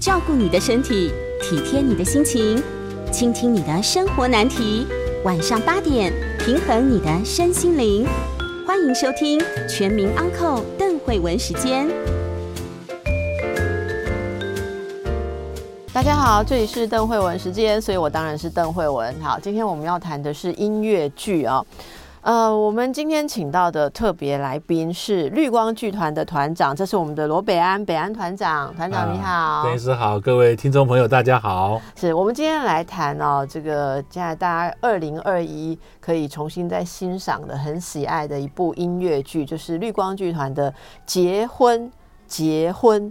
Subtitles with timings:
[0.00, 1.12] 照顾你的身体，
[1.42, 2.56] 体贴你的心情，
[3.12, 4.86] 倾听你的生活难题。
[5.26, 8.06] 晚上八点，平衡你的身心灵。
[8.66, 11.86] 欢迎收听《全民安扣邓慧文时间。
[15.92, 19.14] 大家好，这里是邓慧文时间，所以我当然是邓慧文。
[19.20, 21.62] 好，今天我们要谈的是音乐剧啊。
[22.22, 31.80] 呃，我们今天请到的特别来宾是绿光剧团的团长，这是我们的罗北安，北安团长，团长你好，邓医师好，各位听众朋友大家好。
[31.96, 40.70] 是我们今天来谈哦，这个现在大家二零二一可以重新再欣赏的很喜爱的一部音乐剧，就是绿光剧团的
[41.06, 41.90] 《结婚
[42.26, 43.02] 结婚》。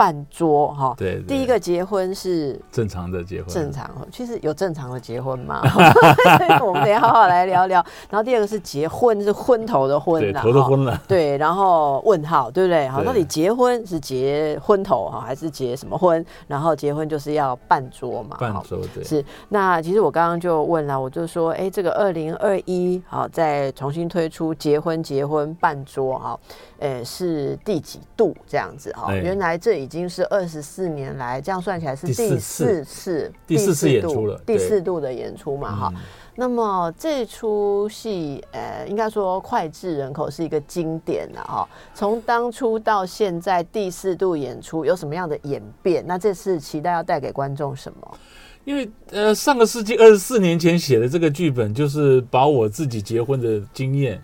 [0.00, 3.90] 半桌哈，对，第一个结婚是正常的结婚，正常。
[4.10, 5.60] 其实有正常的结婚吗？
[6.64, 7.84] 我们得好好来聊聊。
[8.08, 10.98] 然后第二个是结婚，是昏头的昏，对，头的昏了。
[11.06, 12.88] 对，然后问号，对不对？
[12.88, 16.24] 好，到底结婚是结昏头哈，还是结什么婚？
[16.46, 19.04] 然后结婚就是要半桌嘛，半桌对。
[19.04, 26.40] 是那其实我刚刚就问了，我就说，哎，这个二零二一好，再重新推出结婚结婚半桌哈。
[26.80, 29.14] 诶，是第几度这样子哈？
[29.14, 35.92] 原来这已经是二十四年来，这样算起来是第四次，第四次演出了，第四度的演出嘛哈。
[36.36, 41.68] 那么这出戏，呃，应该说脍炙人口是一个经典的哈。
[41.94, 46.02] 从当初到现在第四度演出有什么样的演变？
[46.06, 48.18] 那这次期待要带给观众什么？
[48.64, 54.22] 因为呃，上个世纪二十四年前写的这个剧本，就是把我自己结婚的经验。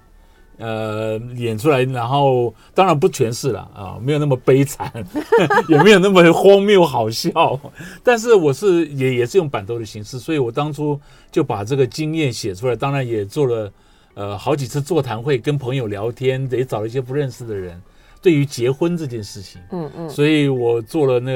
[0.58, 4.90] 呃，演出来，然后当然不全是了啊，没有那么悲惨，
[5.68, 7.30] 也没有那么荒谬好笑。
[8.02, 10.98] 但是我是也也是用板凳的形式，所以我当初
[11.30, 12.74] 就把这个经验写出来。
[12.74, 13.70] 当然也做了
[14.14, 17.78] 呃好几次座谈会，跟朋友聊天，也找了一些不认识的人。
[18.22, 21.32] 对于结婚这件事情，嗯嗯，所以我做了那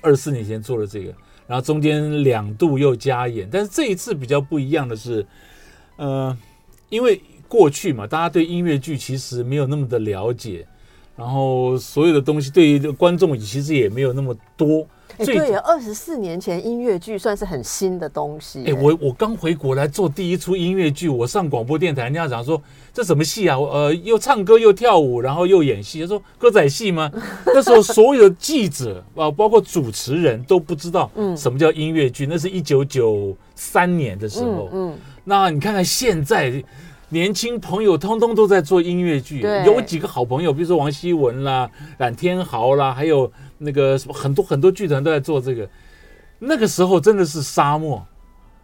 [0.00, 1.12] 二四年前做了这个，
[1.46, 3.46] 然后中间两度又加演。
[3.52, 5.26] 但是这一次比较不一样的是，
[5.96, 6.34] 呃，
[6.88, 7.20] 因为。
[7.50, 10.64] 过去嘛，大家对音乐剧其实没有那么的了解，
[11.16, 14.86] 然后所有的东西对于观众其实也没有那么多。
[15.18, 18.64] 对，二十四年前音乐剧算是很新的东西。
[18.64, 22.62] 哎，我我刚回国来做第一出音乐剧，我上广播电台，人家讲说
[22.94, 23.58] 这什么戏啊？
[23.58, 27.10] 呃，又唱歌又跳舞，然后又演戏，他说歌仔戏吗？
[27.46, 32.24] 那时候所有的记者啊，包括主持人都不知道什么叫音乐剧。
[32.24, 34.70] 那是一九九三年的时候。
[34.72, 36.64] 嗯，那你看看现在。
[37.10, 45.68] 年轻朋友通通都在做音乐剧，有几个好朋友，比如说王希文啦、冉天豪啦，还有那个什么很多很多剧团都在做这个。
[46.38, 48.00] 那个时候真的是沙漠，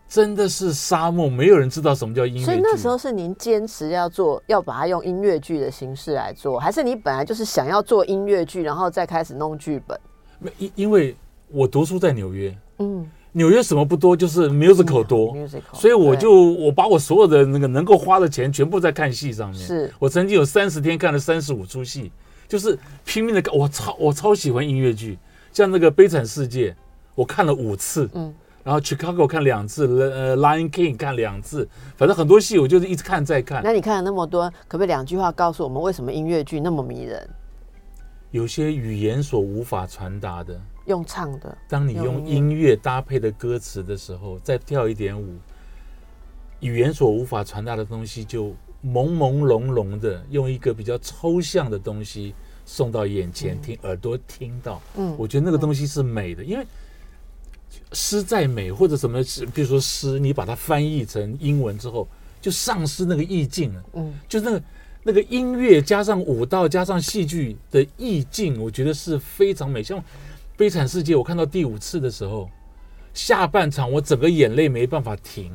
[0.09, 2.45] 真的是沙漠，没有人知道什么叫音乐剧。
[2.47, 10.01] 所以那时候是您坚持要做，要把它用音乐剧的形式来做，还是你本来就是想要做音乐剧，然后再开始弄剧本？
[10.59, 11.17] 因因为
[11.49, 13.05] 我读书在纽约，嗯。
[13.37, 15.37] 纽约什么不多，就是 musical 多，
[15.75, 19.61] 所以我就我把我所有的那个能够花的钱全部在看戏上面。
[19.61, 22.11] 是我曾经有三十天看了三十五出戏，
[22.49, 23.55] 就是拼命的看。
[23.55, 25.19] 我超我超喜欢音乐剧，
[25.53, 26.71] 像那个《悲惨世界》，
[27.15, 28.09] 我看了五次。
[28.15, 33.63] 嗯，然后《Chicago》看两次，呃，《Lion King》看两次，反正很多戏我就是一直看再看。
[33.63, 37.29] 那你看了那么多，可不可以两句话告诉我们，为什么音乐剧那么迷人？
[38.31, 40.59] 有些语言所无法传达的。
[40.87, 45.35] 用唱的，当你用音乐搭配的歌词的时候，再跳一点舞，
[46.61, 48.55] 语言所无法传达的东西，就
[48.85, 54.81] 朦朦胧胧的用一个比较抽象的东西送到眼前，听耳朵听到。
[54.97, 56.65] 嗯，我觉得那个东西是美的，因为
[57.93, 59.21] 诗再美或者什么，
[59.53, 62.07] 比如说诗，你把它翻译成英文之后，
[62.41, 63.85] 就丧失那个意境了。
[63.95, 64.63] 嗯，就那个
[65.03, 70.01] 那个音乐加上舞蹈加上戏剧的意境，我觉得是非常美，像。
[70.57, 72.49] 悲惨世界，我看到第五次的时候，
[73.13, 75.53] 下半场我整个眼泪没办法停，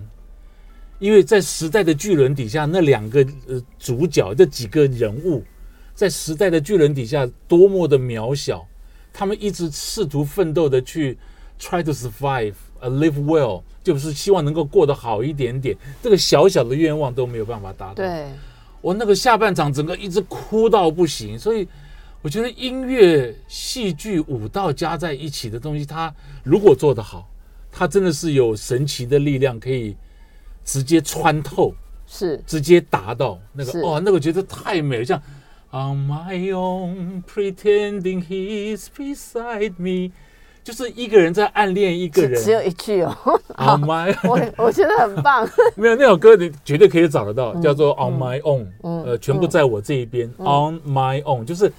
[1.00, 5.44] 因为在时代的巨轮底下，那两个呃主角这几个人物，
[5.96, 8.64] 在时代的巨轮底下多么的渺小，
[9.12, 11.18] 他们一直试图奋斗的去
[11.60, 17.96] try to survive a live well，就是希望能够过得好一点点，这个小小的愿望都没有办法达到。
[17.96, 18.28] 对，
[18.82, 21.68] 我那个下半场整个一直哭到不行，所以。
[22.24, 26.14] 我觉得音乐、戏剧、舞蹈加在一起的东西，它
[26.44, 27.28] 如果做得好，
[27.72, 29.96] 它真的是有神奇的力量，可以
[30.64, 31.74] 直接穿透，
[32.06, 32.40] 是。
[32.46, 35.20] 直接达到那个哦，那个觉得太美了，像
[35.72, 40.12] On my own pretending he's beside me，
[40.64, 43.18] 就是一个人在暗恋一个人，只有一句哦，
[43.58, 51.72] On my，我我觉得很棒， 没有那首歌你绝对可以找得到，叫做 On my own，呃，全部在我这一边，On my own，就是。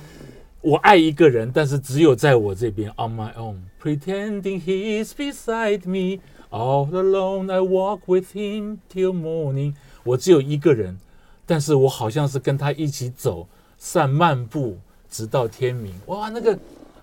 [0.62, 9.74] 我爱一个人，但是只有在我这边，on my own，pretending he's beside me，all alone I walk with him till morning。
[10.04, 10.96] 我只有一个人，
[11.44, 14.78] 但是我好像是跟他一起走，散漫步，
[15.10, 15.92] 直到天明。
[16.06, 16.56] 哇，那个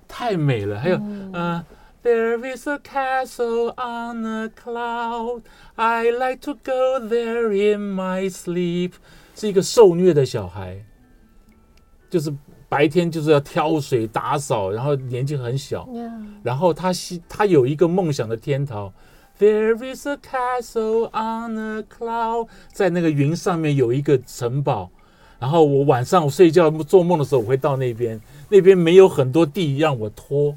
[0.07, 0.79] 太美了。
[0.79, 1.63] 还有，嗯。
[2.01, 5.41] There is a castle on a cloud.
[5.75, 8.93] I like to go there in my sleep.
[9.35, 10.85] 是一个受虐的小孩，
[12.09, 12.33] 就是
[12.69, 15.89] 白天就是要挑水打扫，然后年纪很小，
[16.43, 18.93] 然后他希他有一个梦想的天堂。
[19.39, 24.91] There is a castle on a cloud，在那个云上面有一个城堡。
[25.39, 28.19] 然后我晚上睡觉做梦的时候，我会到那边，
[28.49, 30.55] 那边没有很多地让我拖。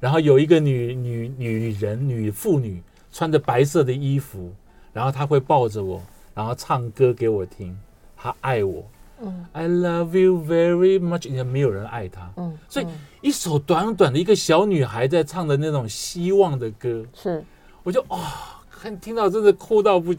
[0.00, 2.82] 然后有一个女女女人女妇女
[3.12, 4.52] 穿着白色的衣服，
[4.92, 6.02] 然后她会抱着我，
[6.34, 7.78] 然后唱歌给我听，
[8.16, 8.84] 她爱我。
[9.22, 11.28] 嗯，I love you very much。
[11.28, 12.86] 因为没有人爱她，嗯，所以
[13.20, 17.44] 一首短短的一个小女孩在唱的那种希望的歌，是，
[17.82, 20.14] 我就啊，看听到真的哭到不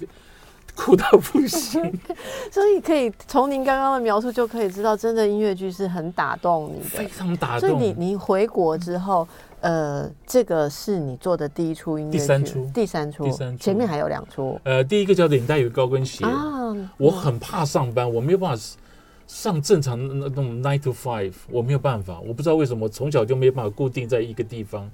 [0.76, 1.82] 哭到不行。
[2.52, 7.70] 所以可以从您刚刚的描述就可以知道，真的音乐剧是很打动你的，非常打动。
[7.70, 9.28] 所以你你回国之后。
[9.64, 14.60] 呃，这个是你做的第一出音乐剧，第三出，第三出，第三出，前面还有两出。
[14.64, 18.64] 呃，第一个叫做《领带与高跟鞋》啊，我很怕上班，我没有办法
[19.34, 24.92] 上正常那种 nine to five，我没有办法，我不知道为什么，从小就没办法固定在一个地方，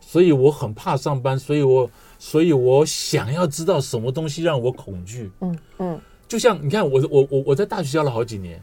[0.00, 5.30] 所以我很怕上班，所以我，所以我想要知道什么东西让我恐惧。
[5.40, 8.62] 嗯嗯，就像你看，我我我我在大学教了好几年，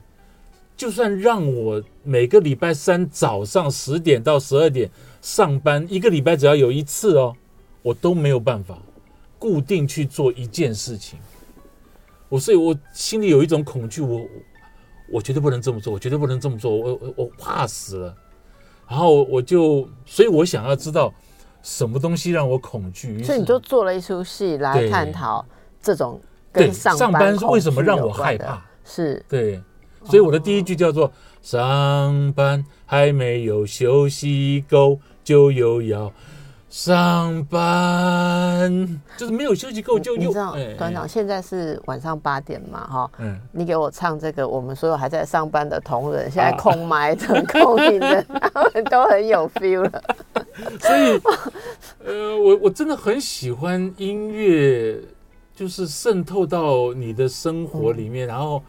[0.77, 4.87] 就算让我每个礼拜三早上十点到十二点。
[5.19, 7.35] 上班一个礼拜只要有一次哦，
[7.81, 8.77] 我都没有办法
[9.39, 11.17] 固定去做一件事情。
[12.29, 14.21] 我所以，我心里有一种恐惧，我
[15.09, 18.15] 我绝对不能这么做，我绝对不能这么做，我我我怕死了。
[18.87, 21.13] 然后我就，所以我想要知道
[21.61, 23.23] 什么东西让我恐惧。
[23.23, 25.45] 所以你就做了一出戏来探讨
[25.81, 26.19] 这种
[26.51, 28.63] 跟上班为什么让我害怕？
[28.83, 29.61] 是对，
[30.05, 31.11] 所以我的第一句叫做
[31.41, 34.99] “上班还没有休息够”。
[35.27, 36.09] 就又要
[36.77, 38.71] 上班，
[39.17, 40.21] 就是没有休息够就又。
[40.21, 42.85] 你知道，团长现在是晚上八点嘛？
[42.85, 47.15] 哈，嗯，你给我唱这个，我们所有还在上班的同仁，现在空麦、
[47.49, 50.03] 空音的，他们都很有 feel 了。
[50.79, 51.19] 所以，
[52.05, 55.01] 呃，我我真的很喜欢音乐，
[55.55, 58.61] 就是渗透到你的生活里面，然后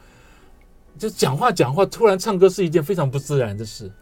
[0.96, 3.93] 就讲话讲话，突然唱歌是一件非常不自然的事。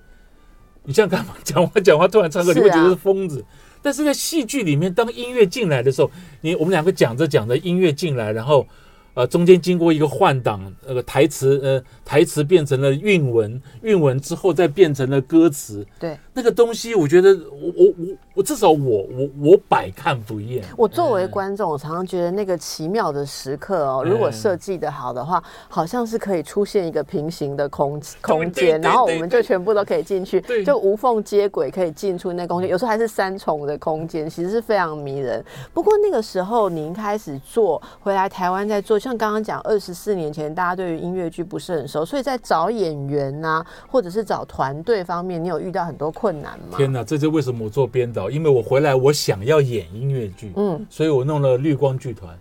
[0.85, 1.35] 你这样干嘛？
[1.43, 3.45] 讲话讲话，突然唱歌，你会觉得是疯子。
[3.87, 6.11] 但是在戏剧里面，当音乐进来的时候，
[6.41, 8.67] 你我们两个讲着讲着，音乐进来，然后。
[9.15, 15.87] 呃，中间经过一个换挡，那个台词，呃，台词变成了韵文，韵文之后再变成了歌词。
[15.99, 20.63] 对，那个东西，我觉得我我我我至少我我我百看不厌。
[20.77, 32.69] 我作为观众，我常常觉得那个奇妙的时刻哦，如果设计的好的话，好像是可以出现一个平行的空空间，然后我们就全部都可以进去，就无缝接轨，可以进出那空间。
[32.69, 35.43] 有时候还是三重的空间，其实是非常迷人。
[35.73, 38.99] 不过那个时候您开始做，回来台湾在做。
[38.99, 46.77] 像刚刚讲，二十四年前，大家对于音乐剧不是很熟，所以在找演员呐，或者是找团队方面，你有遇到很多困难吗？
[46.77, 52.39] 天哪，这就为什么我做编导，因为我回来我想要演音乐剧，嗯，所以我弄了绿光剧团，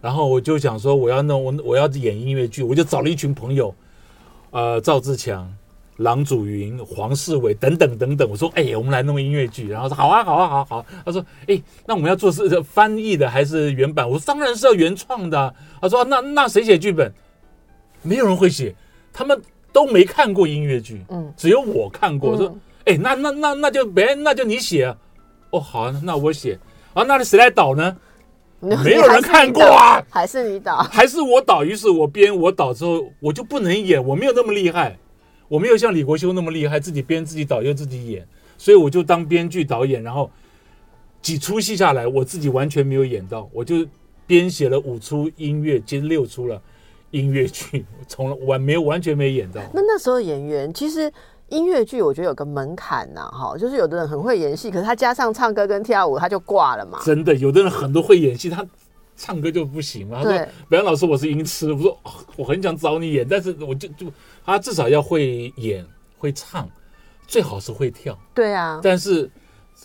[0.00, 3.74] 然后我就想说我要弄我我要演音乐剧，我就找了一群朋友，
[4.50, 5.52] 呃，赵志强。
[5.98, 17.12] 郎祖云、黄世伟等等等等，我说：“哎，我们来弄音乐剧。”然后说：“好啊，好啊，好好。”他说：“哎，那我们要做是翻译的还是原版？”我说：“当然是要原创的。”他说：“那那谁写剧本？
[18.00, 18.74] 没有人会写，
[19.12, 19.40] 他们
[19.70, 22.36] 都没看过音乐剧，嗯，只有我看过。
[22.38, 24.94] 说：“哎，那那那那就别，那就你写。”
[25.50, 26.58] 哦，好，那我写。
[26.94, 27.96] 啊，那谁来导呢？
[28.60, 30.78] 没有人看过啊，还是你导？
[30.84, 31.64] 还是我导？
[31.64, 34.96] 于是我编我导之后，我就不能演，我没有那么厉害。
[35.48, 40.30] 我没有像李国修那么厉害，自己编自己导又自己演，所以我就当编剧导演，然后
[41.20, 43.84] 几出戏下来，我自己完全没有演到，我就
[44.26, 46.62] 编写了五出音乐，接六出了
[47.10, 49.60] 音乐剧，从来完没有完全没演到。
[49.74, 51.12] 那那时候演员其实
[51.52, 56.98] 音乐剧我觉得有个门槛呐，哈，就是有的人很会演戏，可是他加上唱歌跟跳舞他就挂了嘛。
[57.04, 58.66] 真的，有的人很多会演戏，他。
[59.14, 60.22] 唱歌就不行吗？
[60.24, 60.32] 他说
[60.70, 61.96] ：“表演老师，我是音痴。”我说
[62.34, 64.06] ：“我很想找你演，但是我就就
[64.44, 65.86] 他至少要会演
[66.18, 66.66] 会唱，
[67.28, 69.30] 最好是会跳。”对啊，但是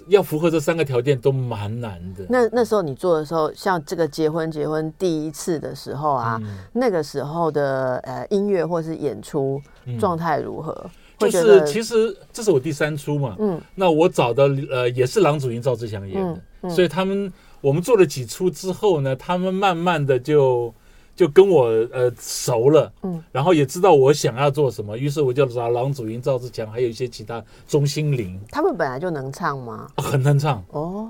[0.07, 2.25] 要符合这三个条件都蛮难的。
[2.29, 9.61] 那那时候你做的时候，像这个结婚结婚第一次的时候啊，那个时候的呃音乐或是演出
[9.99, 10.89] 状态如何？
[11.17, 16.21] 就是其实这是我第三出嘛，嗯，那我找的呃也是郎祖筠、赵志祥演
[16.61, 17.31] 的，所以他们
[17.61, 20.73] 我们做了几出之后呢，他们慢慢的就。
[21.17, 28.39] 就跟我呃熟了，嗯，然后也知道我想要做什么，于是我就找郎祖筠、赵志强，还有一些其他钟心凌。
[28.51, 29.87] 他们本来就能唱吗？
[29.97, 30.63] 很能唱。
[30.69, 31.09] 哦，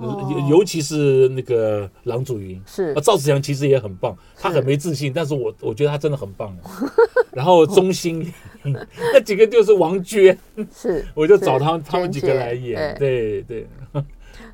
[0.49, 6.57] 尤其是那个郎祖筠是，啊赵志强其实也很棒，他很没自信，但是我我觉得他真的很棒。
[7.35, 8.21] 然后钟心
[8.63, 8.73] 凌
[9.13, 10.35] 那几个就是王娟，
[10.73, 13.67] 是， 我就找他们他们几个来演，对对。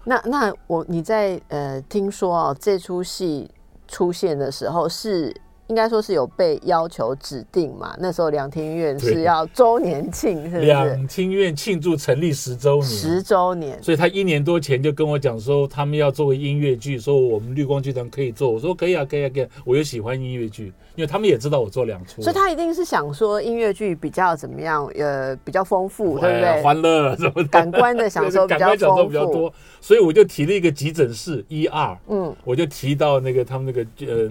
[0.05, 3.49] 那那我你在呃听说哦这出戏
[3.93, 5.31] 出现的时候是。
[5.67, 7.95] 应该说是有被要求指定嘛？
[7.97, 10.61] 那时候两厅院是要周年庆，是不是？
[10.65, 18.51] 两厅院庆祝成立十周年，十周年，所以他一年多前就跟我讲说，他们要做个音乐剧，说我们绿光剧团可以做。
[18.51, 19.47] 我说可以啊，可以啊，可以。
[19.63, 20.65] 我又喜欢音乐剧，
[20.95, 24.85] 因为他们也知道我做两出，所以他一定是想说音乐剧比较怎么样？
[24.95, 26.61] 呃，比较丰富，对不对？
[26.61, 34.29] 欢乐什么感官的享受 比较丰富，所以我就提了一个急诊室一二，嗯，我就提到那个他们那个呃。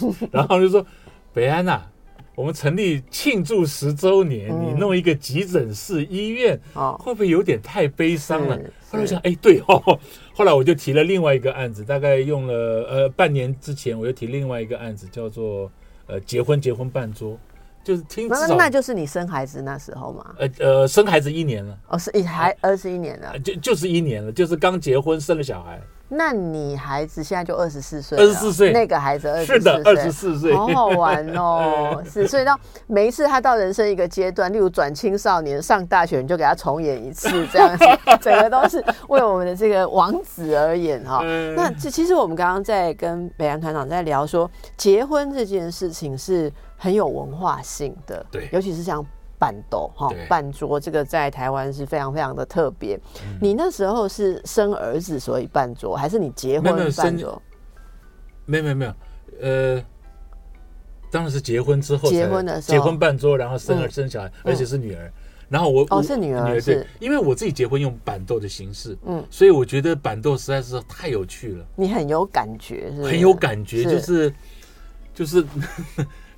[0.32, 0.84] 然后就说
[1.32, 1.82] ：“北安呐，
[2.34, 6.58] 我们成立庆祝十周年，你弄一个急诊室医院，
[6.98, 8.58] 会不会有点太悲伤了？”
[8.90, 9.98] 后来想：“哎，对哦。
[10.34, 12.54] ”后来我就提了另外一个案子，大概用了
[12.88, 15.70] 呃半年之前，我又提另外一个案子，叫做
[16.06, 17.38] 呃结婚结婚办桌，
[17.82, 20.34] 就是听那那就是你生孩子那时候嘛？
[20.38, 25.80] 呃呃，生孩子一年了哦，是一还二十一年了，就就是一年了，就是刚结婚生了小孩。
[26.08, 32.02] 那你孩子现在就二十四岁，二十四岁，那个孩子二十四岁，二十四岁，好好玩哦。
[32.08, 37.84] 是，所以到每一次他到人生一个阶段，例如转青少年、上大学，你就给他重演一次， 这样子，
[38.20, 41.22] 整个都是为我们的这个王子而演哈。
[41.56, 49.04] 那这其实我们刚刚在跟北安团长在聊说，结婚这件事情是很有文化性的，对，尤其是像。
[49.38, 52.98] 办斗哈，办桌这个在台湾是非常非常的特别。
[53.40, 57.40] 你那时候是生儿子所以办桌，还是你结婚办桌？
[58.44, 58.94] 没有没有没有，
[59.40, 59.84] 呃，
[61.10, 65.12] 当然是结婚之后结婚的时候结婚办桌，然后生儿生小孩，而且是女儿。
[65.48, 71.64] 然后我哦是女儿对，因为我自己结婚用板豆的形式，嗯，所以我觉得板豆实在是太有趣了。
[71.76, 74.34] 你很有感觉，是很有感觉，就是
[75.14, 75.44] 就是。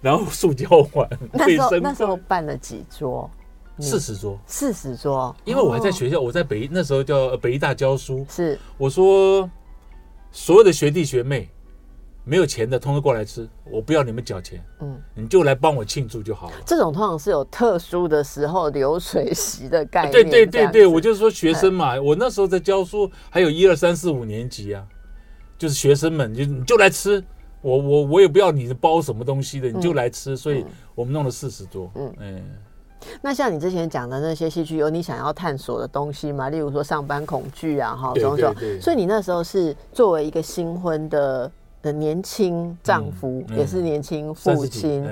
[0.00, 3.28] 然后塑胶碗， 那时候那时候办了几桌，
[3.80, 5.34] 四十桌，四十桌。
[5.44, 8.58] 因为我还在学校，我在北那时候叫北医大教书，是。
[8.76, 9.48] 我说
[10.30, 11.48] 所有的学弟学妹
[12.24, 16.56] 没有钱的，通通过来吃，我不要你们缴钱，嗯，你就来帮我庆祝就好了。
[16.64, 24.84] 这种通常是有特殊的时候流水席的概念，对对对对，我就是说学生嘛，我那时候在教书，还有一二三四五年级啊，
[25.56, 27.24] 就是学生们就你就来吃。
[27.60, 31.90] 我我我也不要你包什么东西的，你就来吃，所以我们弄了四十桌。
[31.96, 32.42] 嗯，哎，
[33.20, 36.50] 那像你之前讲的那些戏剧，有你想要探索的东西吗？
[36.50, 38.54] 例如说上班恐惧啊，哈，种种。
[38.80, 41.50] 所以你那时候是作为一个新婚的
[41.82, 45.04] 的年轻丈夫，也是年轻父亲，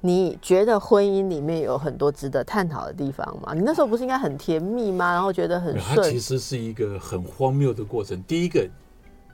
[0.00, 3.52] 你觉得婚姻里面有很多值得探讨的地方吗？
[3.52, 5.12] 你那时候不是应该很甜蜜吗？
[5.12, 5.96] 然后觉得很顺。
[5.96, 8.22] 它其实是一个很荒谬的过程。
[8.22, 8.66] 第一个，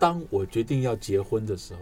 [0.01, 1.81] 当我决定要结婚的时候。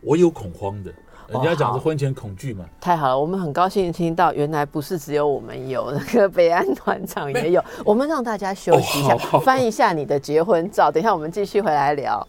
[0.00, 0.92] 我有恐慌的，
[1.28, 2.64] 人家讲是婚前恐惧嘛。
[2.80, 7.64] 太好了，我们很高兴听到，原来不是只有我们有，那个北安团长也有。
[7.84, 12.26] 我们让大家休息一下，翻一下你的结婚照，等一下我们继续回来聊。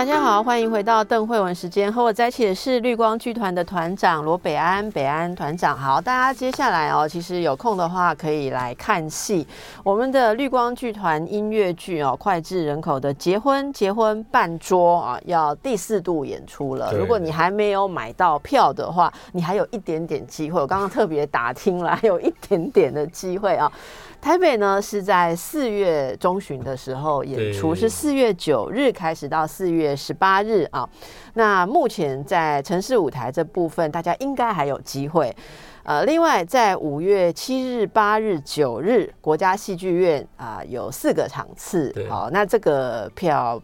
[0.00, 1.92] 大家好，欢迎回到邓慧文时间。
[1.92, 5.76] 和我在一起的是绿光剧团的团长罗北安，北安团长。
[5.76, 9.46] 好，大家接下来哦，其实有空的话可以来看戏。
[9.84, 16.94] 我们的绿光剧团音乐剧哦，脍炙人口的《结婚结婚半桌》啊，要第四度演出了。
[16.94, 20.62] 如果你还没有买到票的话，你还有一点点机会。
[20.62, 23.70] 我刚刚特别打听了，还有一点点的机会啊。
[24.20, 30.88] 台北呢是在四月中旬的时候演出，是四月九日开始到四月十八日啊。
[31.34, 35.34] 那目前在城市舞台这部分，大家应该还有机会。
[35.84, 43.60] 呃，另外在五月七日、八日、九日，国家戏剧院啊有四个场次，好，那这个票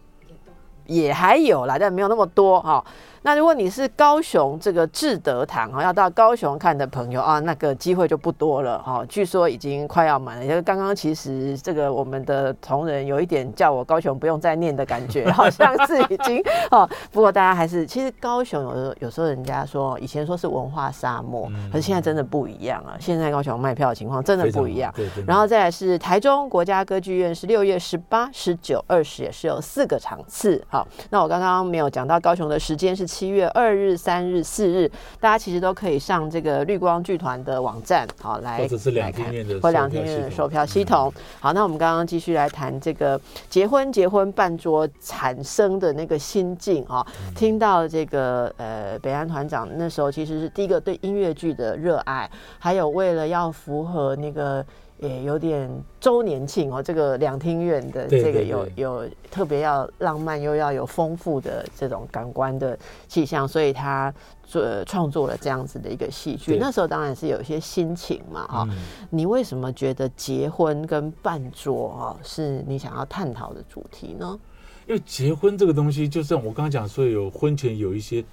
[0.87, 2.83] 也还有啦，但没有那么多哈。
[3.21, 9.03] 那如果你是高雄这个志德堂哈，要到高雄看的朋友啊，那个机会就不多了哈。
[9.09, 16.87] 据说已经快要满了，因为刚刚其实这个我们的同仁有一点叫我高雄不用再念的感觉，好像是已经哦。
[17.11, 22.95] 不过大家还是，其实高雄有的有时候人家说以前说是文化沙漠，可是现在真的不一样啊。
[22.99, 24.93] 现在高雄卖票的情况真的不一样。
[25.25, 30.63] 然后再来是台中国家歌剧院是六月十八、十九、二十也是有四个场次。
[30.69, 41.11] 好，那我刚刚没有讲到高雄的时间是七月二日、三日、四日，大家其实都可以上这个绿光剧团的网站，好来或者是两天院的或两天院的售票系统。
[41.39, 54.65] 好，那我们刚刚继续来谈这个结婚结婚办桌产生的那个心境啊，听到这个呃北安团长那时候其实是第一个对音乐剧的热爱，还有为了要符合那个。
[54.99, 62.77] 也有点周年庆哦，这个两厅院的这个有有特别要浪漫又要有丰富的这种感官的
[63.07, 64.11] 气象，所以他
[64.43, 66.57] 做创作了这样子的一个戏剧。
[66.57, 68.67] 那时候当然是有一些心情嘛，哈。
[69.11, 74.39] 你为什么觉得结婚跟办桌啊是你想要探讨的主题呢？
[74.87, 78.23] 因为结婚这个东西，就像我刚刚讲说，有婚前有一些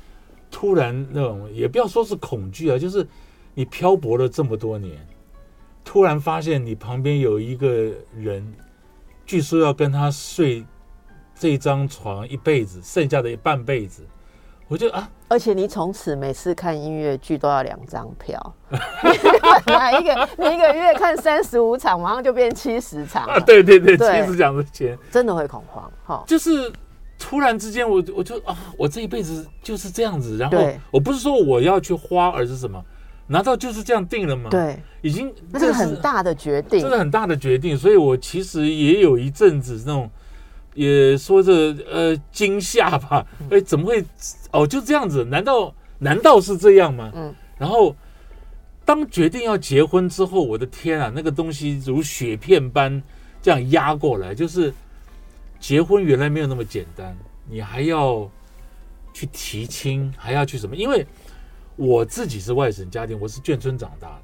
[0.50, 3.06] 突然那种，也不要说是恐惧啊，就是
[3.52, 4.96] 你漂泊了这么多年。
[5.84, 8.54] 突然发现你旁边有一个人，
[9.26, 10.64] 据说要跟他睡
[11.34, 14.02] 这张床一辈子，剩下的半辈子，
[14.66, 15.08] 我就啊！
[15.28, 18.54] 而且你从此每次看音乐剧都要两张票，
[19.66, 20.28] 哪一个？
[20.38, 23.38] 你一个月看三十五场，马上就变七十场啊！
[23.40, 26.24] 对对对，七十场的钱真的会恐慌哈！
[26.26, 26.72] 就是
[27.18, 30.38] 突然之间，我我就啊，我这一辈子就是这样子。
[30.38, 30.58] 然后
[30.90, 32.82] 我不是说我要去花，而是什么？
[33.26, 34.50] 难道就是这样定了吗？
[34.50, 37.76] 对，已经那是很大的决定，这是很大的决定。
[37.76, 40.10] 所以我其实也有一阵子那种，
[40.72, 41.52] 也说着
[41.92, 43.26] 呃惊吓吧。
[43.50, 44.02] 哎，怎么会？
[44.50, 45.22] 哦，就这样子？
[45.26, 47.12] 难道难道是这样吗？
[47.14, 47.34] 嗯。
[47.58, 47.94] 然后
[48.82, 53.02] 当决定要结婚之后，我的天啊，那个东西如雪片般
[53.42, 54.72] 这样压过来，就是
[55.60, 57.14] 结婚原来没有那么简单，
[57.46, 58.26] 你还要
[59.12, 60.74] 去提亲，还要去什么？
[60.74, 61.06] 因为。
[61.76, 64.22] 我自己是外省家庭，我是眷村长大的，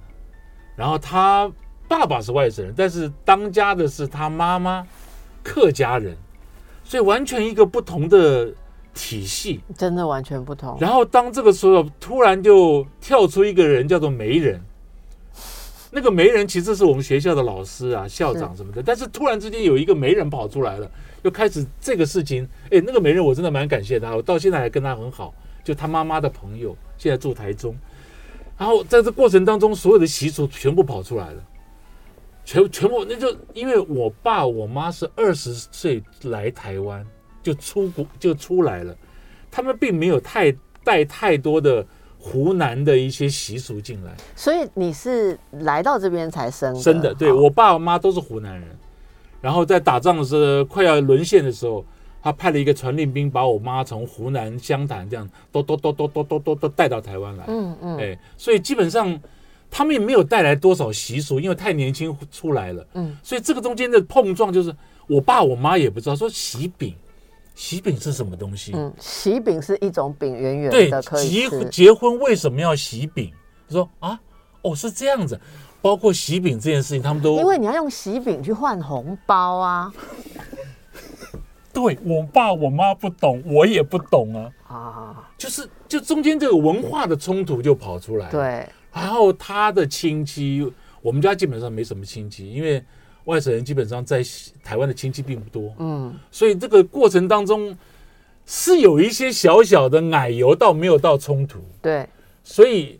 [0.81, 1.53] 然后他
[1.87, 4.87] 爸爸是外省人，但是当家的是他妈妈，
[5.43, 6.17] 客家人，
[6.83, 8.51] 所以完全一个不同的
[8.95, 10.79] 体系，真的完全不同。
[10.81, 14.59] 然后当这个时候突然就跳出一个人叫做媒人，
[15.91, 22.49] 那个媒人其实是我们学校的老师啊、校长什么的，但是突然之间有一个媒人跑出来了，又开始这个事情。
[22.71, 26.75] 哎，那个媒人我真的蛮感谢他，我到现在还跟他很好，就他妈妈的朋友。
[26.97, 27.75] 现在住台中，
[28.61, 31.43] 然后在这过程当中，所有的习俗全部跑出来了，
[32.45, 37.03] 全全部那就因为我爸我妈是二十岁来台湾
[37.43, 38.95] 就出国就出来了，
[39.51, 41.83] 他们并没有太带太多的
[42.19, 48.79] 湖南的一些习俗进来，所以你是来到这边才生生的，对我爸我妈都是湖南人，
[49.41, 51.83] 然后在打仗的时候快要沦陷的时候。
[52.23, 57.45] 他派了一个传令兵，把我妈从湖南湘潭这样，都都都都都都都都带到台湾来。
[57.49, 59.19] 嗯嗯，哎，所以基本上
[59.71, 62.87] 他们也没有带来多少习俗，因为太年轻出来了。
[62.95, 64.75] 嗯，所以这个中间的碰撞，就是
[65.07, 66.95] 我爸我妈也不知道说喜饼，
[67.55, 68.73] 喜饼是什么东西？
[68.75, 73.33] 嗯，喜饼是一种饼，圆圆的，可以结结婚为什么要喜饼？
[73.71, 74.21] 说啊，
[74.63, 75.41] 哦是这样子，
[75.81, 79.91] 包括喜饼这件事情，他们都因为你要用喜饼去换红包啊。
[81.83, 85.31] 对我爸我妈不懂，我也不懂啊啊！
[85.39, 88.31] 就是就中间这个文化的冲突就跑出来。
[88.31, 92.85] 对，然后他的亲戚，我们家基本上没什么亲戚，因为
[93.25, 94.23] 外省人基本上在
[94.63, 95.75] 台湾的亲戚并不多。
[95.79, 97.77] 嗯，所以这个过程当中
[98.45, 101.59] 是有一些小小的奶油，倒没有到冲突。
[101.81, 102.07] 对，
[102.45, 103.00] 所以。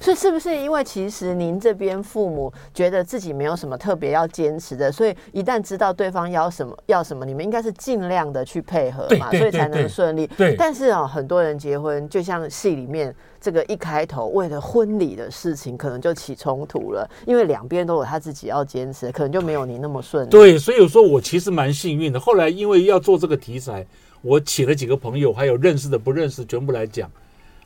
[0.00, 10.26] 所以是不是因为其实您这边父母觉得自己没有什么特别要坚持的，所以一旦知道对方要什么要什么，你们应该是尽量的去配合嘛，所以才能顺利。
[10.36, 10.54] 对。
[10.56, 20.28] 但是啊，很多人结婚就像戏里面这个一开头为了婚礼的事情，可能就起冲突了，因为两边都有他自己要坚持，可能就没有你那么顺。
[20.28, 22.18] 对，所以说我其实蛮幸运的。
[22.18, 23.86] 后来因为要做这个题材，
[24.22, 27.10] 我请了几个朋友，还有认识的不认识，全部来讲。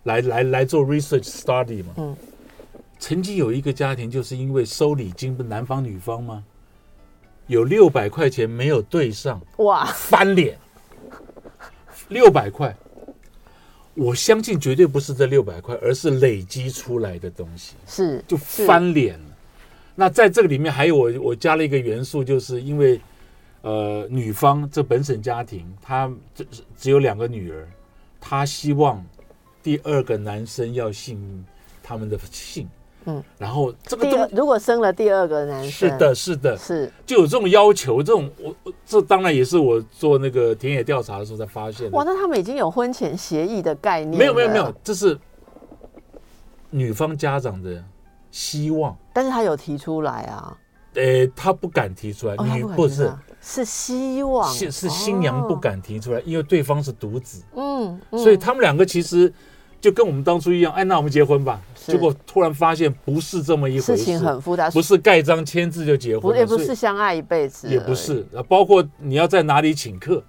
[0.04, 1.92] 来来来做 research study 嘛？
[1.96, 2.16] 嗯，
[2.98, 6.42] 曾经有一个家庭，就是因为收礼金不男方女方吗？
[7.46, 10.56] 有六百块钱没有对上，哇，翻脸，
[12.08, 12.74] 六百块，
[13.94, 19.26] 我相信绝对不是这六百块，而是累积出来的东西，是就翻脸了。
[19.96, 23.00] 那在这个里面还有我我加了一个元素，就是因为
[23.62, 26.46] 呃女方这本省家庭，她只
[26.78, 27.68] 只有两个女儿，
[28.18, 29.04] 她希望。
[29.62, 31.44] 第二个男生要姓
[31.82, 32.68] 他们的姓，
[33.04, 36.92] 嗯，然后这个东如果生了第二个男生，是的，是的，是。
[37.06, 38.54] 就有这种要求，这种我
[38.86, 41.96] 这当然也是我做那个田野调查的时候才发现的。
[41.96, 44.18] 哇，那他们已经有婚前协议的概念？
[44.18, 45.18] 没有，没有，没有，这是
[46.70, 47.82] 女方家长的
[48.30, 50.56] 希望，但是他有提出来啊？
[50.94, 53.12] 呃，他不敢提出来，女不是。
[53.42, 59.32] 是希望，是是新娘不敢提出来，因为对方是独子，嗯，所以他们两个其实
[59.80, 61.60] 就跟我们当初一样，哎，那我们结婚吧。
[61.74, 70.22] 结果突然发现不是这么一回事，事情很复杂，不是盖章签字就结婚，也不是相爱一辈子，也不是，包括你要在哪里请客。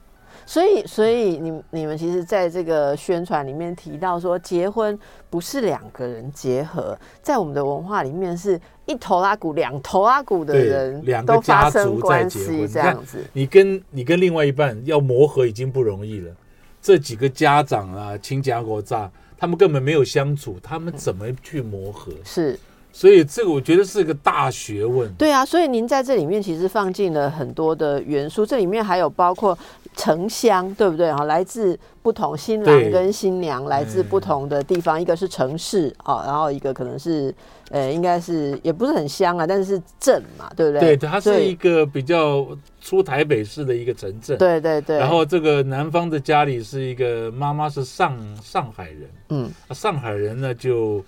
[0.44, 4.98] 所以，所以你你们其实在这个宣传里面提到说，结婚
[5.30, 13.24] 不是两个人结合，在我们的文化里面是一头拉骨、两头拉骨的人，两个家族在结婚这样子。
[13.34, 16.34] 你跟你跟另外一半要磨合已经不容易了，
[16.82, 19.10] 这几个家长啊、亲家国炸，
[19.42, 22.14] 他们根本没有相处，他们怎么去磨合？
[22.24, 22.60] 是。
[22.94, 25.12] 所以这个我觉得是个大学问。
[25.14, 29.58] 对啊，所以您在这里面其实放进了很多的元素，这里面还有包括
[29.96, 31.12] 城乡，对不对？
[31.14, 37.34] 哈，来自不同新郎跟新娘来自不同的地方，一个是城市啊，然后一个可能是
[37.70, 40.96] 呃，应该是也不是很乡啊，但是是镇嘛，对不对？
[40.96, 42.46] 对，它是一个比较
[42.82, 44.38] 出台北市的一个城镇。
[44.38, 44.98] 对对对。
[44.98, 51.04] 然后这个男方的家里是一个妈妈是上上海人，嗯，上海人呢就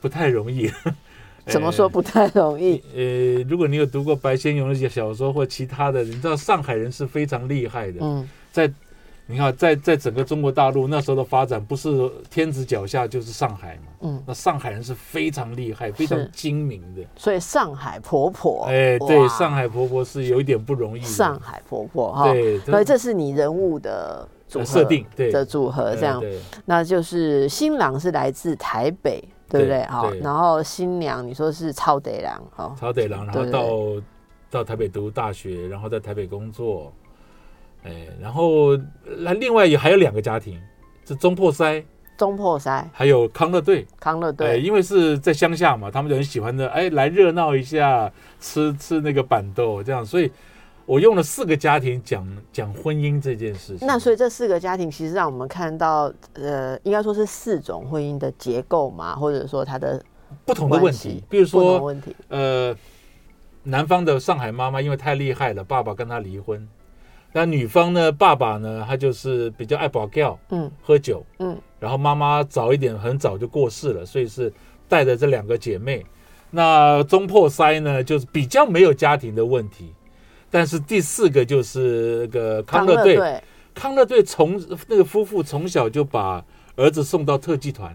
[0.00, 0.70] 不太容易。
[1.46, 2.82] 怎么说不太容易？
[2.94, 7.98] 呃，如果你有读过白先勇的小说或其他的，你知道上海人是非常厉害的。
[8.00, 8.70] 嗯，在
[9.26, 13.92] 你看，在在整个中国大陆那时候的发展，不是天子脚下就是上海嘛。
[14.02, 17.02] 嗯，那上海人是非常厉害、非常精明的。
[17.16, 21.00] 所以上海婆婆，哎，对，上海婆婆是有一点不容易。
[21.00, 24.28] 上海婆婆哈，对，所以这是你人物的
[24.64, 26.22] 设定的组合，这样，
[26.66, 29.22] 那就是新郎是来自台北。
[29.58, 29.84] 对不对？
[29.86, 34.02] 好，然后新娘你说是超得郎，哦，超得郎，然后到
[34.50, 36.92] 到台北读大学，然后在台北工作，
[37.84, 38.76] 哎，然后
[39.18, 40.60] 那另外也还有两个家庭，
[41.06, 41.84] 是中破塞，
[42.16, 50.30] 中破塞，还有康乐队，康乐队，因为是在乡下嘛，他们就很喜欢的，哎，来热闹一下，吃吃那个板豆这样，所以。
[50.86, 53.86] 我用了四个家庭讲讲婚姻这件事情。
[53.86, 60.02] 那所以这四个家庭其实让我们看到，呃，应该说是四种婚姻的结构嘛，或者说它的
[60.44, 61.22] 不同的问题。
[61.30, 62.76] 比如说，问题，呃，
[63.62, 66.68] 男方的上海妈妈因为太厉害了，爸爸跟他离婚。
[67.32, 74.52] 那女方呢，爸爸呢，他就是比较爱保钓，嗯，喝酒，嗯，然后妈妈早一点很早就过世了，所以是
[74.86, 76.04] 带着这两个姐妹。
[76.50, 79.92] 那中破塞呢，就是比较没有家庭的问题。
[80.54, 83.42] 但是第四个就是那个康乐队，
[83.74, 86.44] 康乐队从那个夫妇从小就把
[86.76, 87.90] 儿子送到特技团，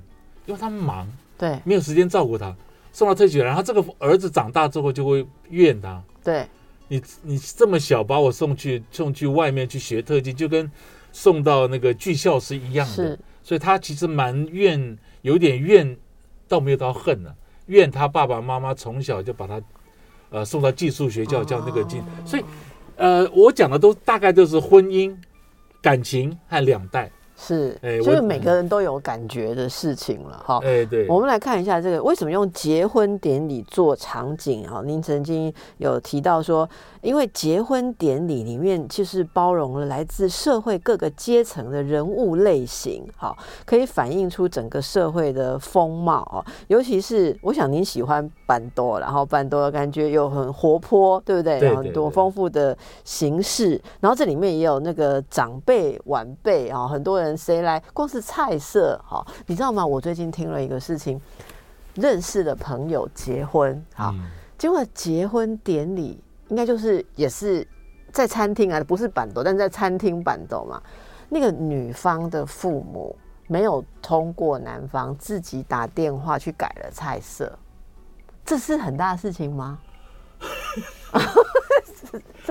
[0.46, 2.54] 因为他们忙，对，没有时间照顾他，
[2.92, 6.46] 送到特技团，然后这个儿子长大之后就会怨他，对，
[6.90, 10.70] 你你这么小把我送去送去外面去学特技，就跟
[11.14, 15.96] 送到那个剧校是一样的，所以他其实蛮怨，有点怨，
[16.50, 17.34] 倒没有到恨了，
[17.68, 19.62] 怨他爸爸妈妈从小就把他。
[20.30, 22.44] 呃，送到寄宿学校叫那个寄，所以，
[22.96, 25.16] 呃，我讲的都大概都是婚姻、
[25.82, 27.12] 感情和两代。
[27.42, 27.74] 是，
[28.04, 30.60] 就是每个人都有感觉的事情了，哈。
[30.62, 31.08] 哎，对。
[31.08, 34.82] 我们来看一下这个，为什么用结婚典礼做场景啊？
[34.86, 36.70] 您曾经有提到说，
[37.02, 43.34] 因为结婚典礼里面就是包容了来自社会各个阶层的人物类型，哈，
[43.66, 46.46] 可以反映出整个社会的风貌哦。
[46.68, 51.58] 尤其是我想您喜欢板多，然后板多感觉又很活泼，对不对？
[51.58, 51.74] 对。
[51.74, 57.29] 很多丰富的形式，然后这里面也有那个长辈晚辈啊，很多人。
[57.38, 57.82] 谁来？
[57.94, 59.86] 光是菜色，哈，你知道吗？
[59.86, 61.20] 我最近听了一个事情，
[61.96, 64.14] 认识的朋友结婚，好，
[64.58, 67.68] 结果结婚典礼应该就是也是
[68.12, 70.82] 在餐厅啊，不是板斗，但在餐厅板斗嘛。
[71.32, 73.16] 那个女方的父母
[73.48, 77.58] 没有通过男方自己打电话去改了菜色，
[78.44, 79.78] 这是很大的事情吗？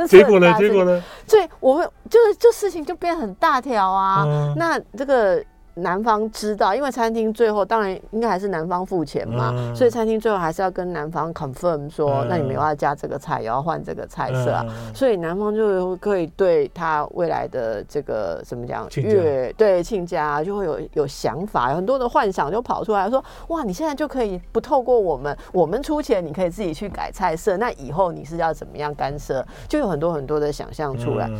[0.07, 0.55] 结果呢？
[0.59, 1.03] 结果呢？
[1.27, 4.25] 所以我们就是就事情就变很大条啊。
[4.57, 5.45] 那这个。
[5.79, 14.65] 男方知道，因为餐厅最后当然应该还是男方付钱嘛，所以餐厅最后还是要跟男方 confirm 说，那你们要加这个菜，也要换这个菜色啊。
[14.95, 31.31] 所以男方就可以对他未来的这个怎么讲，越对亲家就会有有想法，很多的幻想就跑出来，说哇，你现在就可以不透过我们，我们出钱，你可以自己去改菜色，那以后你是要怎么样干涉，就有很多很多的想象出来。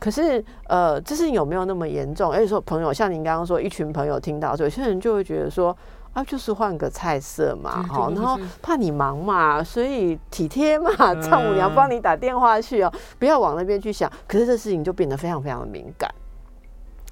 [0.00, 2.30] 可是，呃，这事情有没有那么严重？
[2.30, 5.76] 而且说朋友，像您刚刚说，一群朋友听到，有些人就会觉得说，
[6.12, 14.08] 啊，就是换个菜色嘛，好，然后怕你忙嘛，所以体贴嘛，丈母娘帮你打电话去哦，不要往那边去想。
[14.28, 16.08] 可是这事情就变得非常非常的敏感，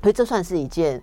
[0.00, 1.02] 所以这算是一件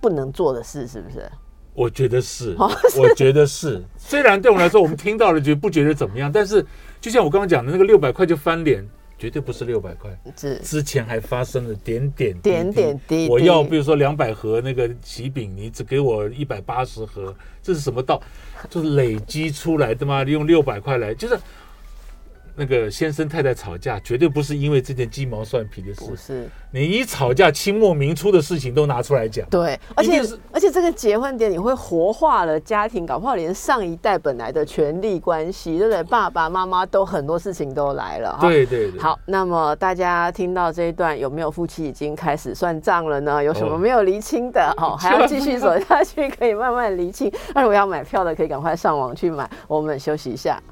[0.00, 1.30] 不能做的事，是不是？
[1.72, 3.80] 我觉得是，我觉得是。
[3.96, 6.66] 虽然对我们来说，我们听到了觉得不觉得怎么样，但是
[7.00, 8.84] 就像我刚刚讲的那个六百块就翻脸。
[9.22, 10.10] 绝对不是六百块。
[10.36, 13.28] 是之前还发生了点点点点滴滴。
[13.28, 17.32] 我要比如说两百盒那个喜饼，你只给我一百八十盒，
[17.62, 18.20] 这是什么道？
[18.68, 21.38] 就是累积出来的嘛，用六百块来就是。
[22.54, 26.04] 那个先生太太吵架，绝对不是因为这件鸡毛蒜皮的事。
[26.04, 29.48] 不是，你一吵架，清末明初的事情都拿出来讲。
[29.48, 30.20] 对，而且
[30.52, 36.02] 而且这个结婚典礼会活化了家庭，搞不好连上一代本来的权力关系，对不对？
[36.04, 38.36] 爸爸妈妈都很多事情都来了。
[38.40, 39.00] 对对对。
[39.00, 43.42] 好，那么大家听到这一段，有没有夫妻已经开始算账了呢？
[43.42, 44.72] 有什么没有厘清的？
[44.76, 47.32] 哦， 还要继续走下去，可以慢慢厘清。
[47.54, 49.48] 那如果要买票的，可以赶快上网去买。
[49.66, 50.62] 我们休息一下。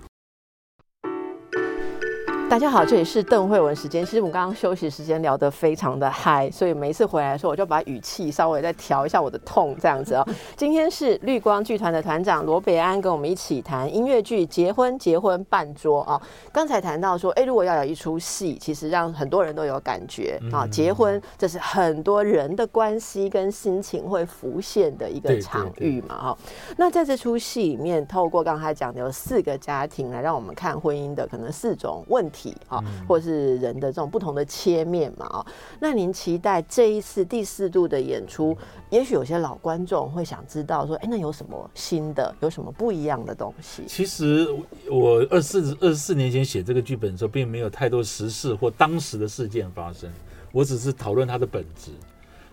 [2.50, 4.04] 大家好，这里是邓慧文时间。
[4.04, 10.26] 其实我们刚刚休息时间聊得非常的嗨，所以每一次回来的时候，我就把语气稍微再调一下我的痛，这样子哦。
[10.56, 16.20] 今天是绿光剧团的团长罗北安跟我们一起谈音乐剧《结婚结婚半桌》啊。
[16.50, 26.38] 刚才谈到说，哎，如果要有一出戏，其实让很多人都有感觉啊，结婚这是很多人的关系跟心情会浮现的一个场域嘛，哈。
[26.76, 32.39] 那在这出戏里面，透过刚才讲的有四个家庭来让我们看婚姻的可能四种问题。
[32.68, 35.46] 啊，或者是人的这种不同的切面嘛，啊，
[35.80, 38.56] 那您期待这一次第四度的演出，
[38.90, 43.82] 也许有些老观众会想知道说，哎，那有什么新的，有什么不一样的东西？
[43.86, 44.46] 其实
[44.90, 50.10] 我二四二十四年前写这个剧本的时候，并没有太多时事或当时的事件发生，
[50.52, 51.90] 我只是讨论它的本质。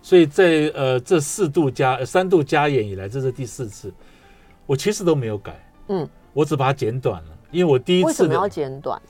[0.00, 3.92] 所以在呃这四度加三度加演以来，这是第四次，
[4.64, 9.00] 我其实都没有改，嗯，我只把它剪短了，因为我第一次为什么要剪短？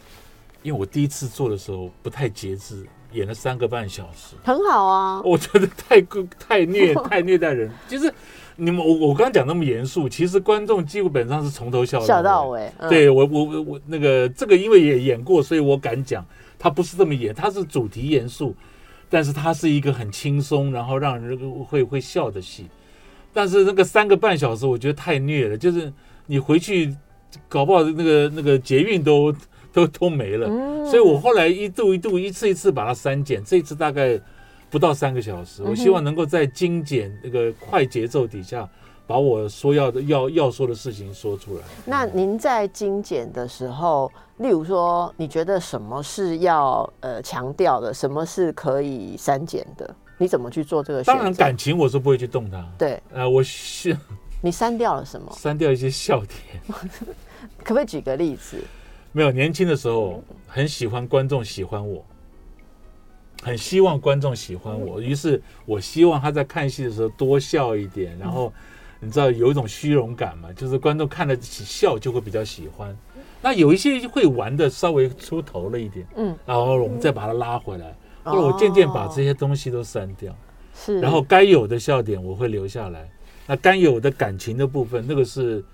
[0.62, 5.23] 因为我第一次做的时候不太节制，演了三个半小时，很好啊。
[5.25, 6.01] 我觉得太
[6.38, 7.71] 太虐 太虐待人。
[7.87, 8.12] 就是
[8.57, 12.71] 你们我我刚刚讲那么严肃，其实观众基本上是从头笑笑到尾。
[12.88, 16.27] 对我我我我那个这个因为也演过，所以我敢讲，
[16.59, 18.53] 他不是这么演，他是主题严肃，
[19.09, 22.66] 但是他是一个很轻松，然后让人会会笑的戏。
[23.33, 25.92] 但是那个三个半小时，我觉得太虐了，就是
[26.27, 26.94] 你回去
[27.49, 29.33] 搞不好那个那个捷运都。
[29.79, 30.49] 都都没了，
[30.85, 34.19] 所以我后来一度一度一次一次把它删减，这次大概
[34.69, 35.62] 不到三个小时。
[35.62, 38.69] 我希望能够在精简那个快节奏底下，
[39.07, 41.62] 把我说要的要要说的事情说出来。
[41.85, 49.95] 那您在精简的时候，例如说，你觉得什么是要呃强调的，什么是可以删减的？
[50.17, 51.05] 你怎么去做这个？
[51.05, 52.67] 当然，感情我是不会去动它。
[52.77, 53.97] 对，呃，我是
[54.41, 55.31] 你删掉了什么？
[55.37, 56.61] 删掉一些笑点。
[57.62, 58.57] 可不可以举个例子？
[59.12, 62.05] 没有年轻的时候很喜欢观众喜欢我，
[63.42, 68.53] 很希望观众喜欢我，于是我希望他在看戏的时候多笑一点，然后
[69.01, 72.97] 你知道有一种虚荣感嘛，就是观众看得起笑就会比较喜欢。
[73.40, 80.37] 那有一些会玩的稍微出头了一点，嗯，然后我们再把它拉回来，后来我渐渐把这些东西都删掉，
[80.75, 83.09] 是，然后该有的笑点我会留下来，
[83.47, 85.64] 那该有的感情的部分那个是。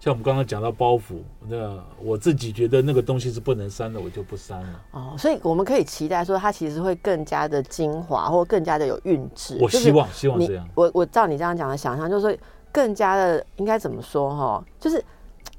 [0.00, 4.80] 像我们刚刚讲到包袱，那我自己觉得那个东西是不能删的，我就不删了。
[4.92, 9.58] 哦，所以我们可以期待说，它其实会更加的精华，或更加的有韵致。
[9.60, 10.66] 我希望，希望这样。
[10.74, 12.38] 我我照你这样讲的想象，就是
[12.72, 14.64] 更加的应该怎么说哈？
[14.80, 15.04] 就是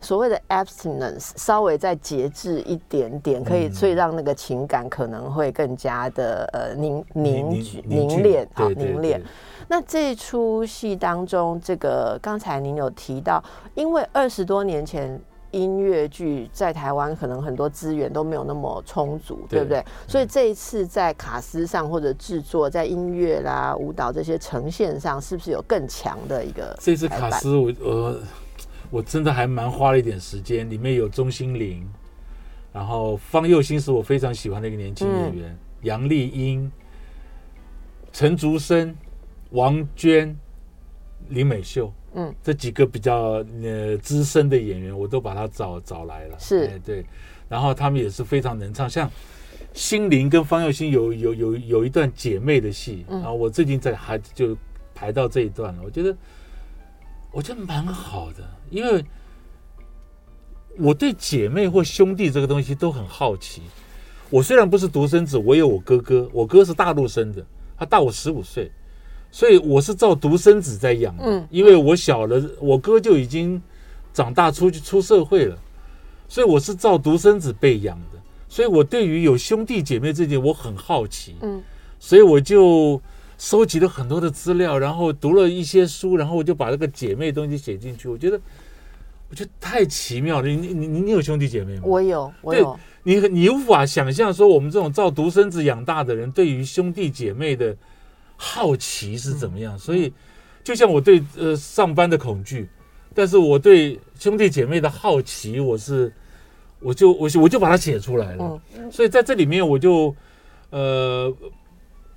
[0.01, 9.21] 所谓的 abstinence，稍微再节制一点点，可以所以让那个情感可能会更加的呃凝凝聚凝练，啊凝练。
[9.67, 13.41] 那这出戏当中，这个刚才您有提到，
[13.75, 15.17] 因为二十多年前
[15.51, 19.85] 音乐剧在台湾可能很多资源都没有那么充足，对不对？
[20.07, 26.75] 所以这一次在卡斯上或者制作，在音乐啦、舞蹈这些呈现上，是不是有更强的一个？
[26.79, 28.15] 这次卡斯我我
[28.91, 31.83] 我真的还蛮花了一点时间，里面有钟欣凌，
[32.71, 36.71] 然后方佑兴是我非常喜欢的一个年轻演员，杨丽英、
[38.11, 38.95] 陈竹生。
[39.53, 40.33] 王娟、
[41.27, 46.39] 林美秀，嗯，这几个比较呃资深的演员，我都把他找找来了。
[46.39, 47.05] 是，对，
[47.49, 49.11] 然后他们也是非常能唱，像
[49.73, 54.57] 心灵跟方佑兴有有有有一段姐妹的戏，然后我最近在还就
[54.95, 55.81] 排到这一段了。
[55.83, 56.15] 我觉得
[57.33, 59.05] 我觉得蛮好的，因为
[60.79, 63.61] 我对姐妹或兄弟这个东西都很好奇。
[64.31, 67.45] 我虽然不是独生子，我有我哥哥，我哥是大陆生的，
[67.77, 68.71] 他大我十五岁。
[69.33, 73.61] 所以我是照独生子在养，嗯，因为我小了，我哥就已经
[74.13, 75.57] 长大出去出社会了，
[76.27, 81.63] 所以我是照独生子被养的，所以我对于有兄弟姐妹这点我很好奇，嗯，
[81.97, 83.01] 所以我就
[83.41, 88.39] 收集了很多的资料，然后读了一些书，然后我就把这个姐妹东西写进去，我觉得
[89.31, 90.47] 我觉得太奇妙了。
[90.47, 91.81] 你你你你有兄弟姐妹吗？
[91.85, 92.79] 我有，我有。
[93.01, 97.75] 你你无法想象说我们这种照独生子养大的人，对于兄弟姐妹的
[98.37, 99.77] 好奇是怎么样。
[99.79, 100.13] 所以，
[100.63, 102.69] 就像我对呃上班的恐惧，
[103.15, 106.13] 但是我对兄弟姐妹的好奇，我是
[106.79, 108.61] 我就我我就把它写出来了。
[108.91, 110.15] 所以在这里面，我就
[110.69, 111.35] 呃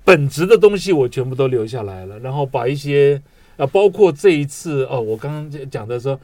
[0.05, 3.21] 本质的东西我全部都留下来了，然后把一些
[3.57, 6.17] 啊，包括这一次哦，我刚刚讲的说，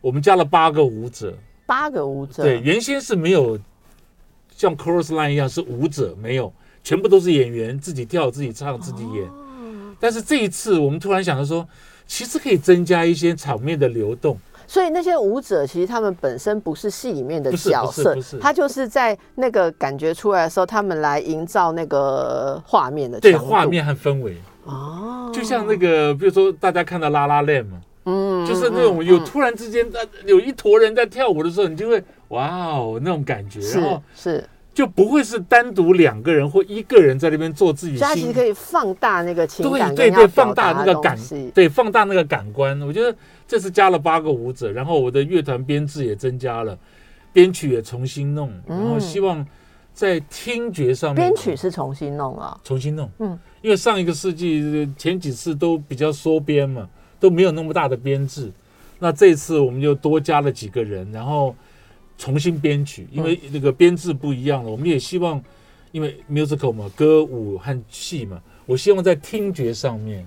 [0.00, 1.32] 我们加了八个舞者，
[1.66, 3.56] 八个舞者，对，原先是没有。
[4.56, 9.24] 像 cross Line 一样是舞者，没有，全部都是演员，自己跳、自己唱、自己演。
[10.00, 11.64] 但是这一次，我们突然想到说，
[12.08, 14.36] 其实可以增加一些场面的流动。
[14.68, 24.36] 所以那些舞者其实他们本身不是戏里面的角色，他就是在那个感觉出来的时候，他们来营造那个画面的对画面和氛围。
[24.64, 25.32] 哦。
[25.34, 29.86] 就像那个，比如说大家看到拉拉链嘛，嗯，就是那种有突然之间
[30.26, 32.04] 有一坨人在跳舞的时候，你就会。
[32.28, 34.44] 哇哦，那种感觉，然后是。
[34.74, 41.18] 就不会是单独两个人或一个人在那边做自己，他其实可以放大那个情感，对对对，放大那个感，
[41.52, 42.80] 对，放大那个感官。
[42.82, 43.12] 我觉得
[43.48, 46.78] 这次加了八个舞者，然后我的乐团编制也增加了，
[47.32, 49.44] 编曲也重新弄，然后希望
[49.92, 58.52] 在听觉上面，编曲是重新弄啊，重新弄，嗯，因为上一个世纪前几次都比较缩编嘛，都没有那么大的编制，
[59.00, 61.56] 那这次我们就多加了几个人，然后。
[62.20, 64.68] 重新编曲，因为那个编制不一样了。
[64.68, 65.40] 我们也希望，
[65.92, 70.26] 因为 musical 嘛，歌舞和戏嘛，我希望在听觉上面